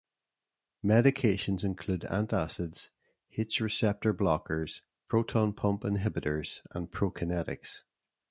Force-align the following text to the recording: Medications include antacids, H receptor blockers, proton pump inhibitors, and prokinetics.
Medications 0.83 1.63
include 1.63 2.07
antacids, 2.09 2.89
H 3.37 3.61
receptor 3.61 4.15
blockers, 4.15 4.81
proton 5.07 5.53
pump 5.53 5.83
inhibitors, 5.83 6.61
and 6.71 6.89
prokinetics. 6.89 7.83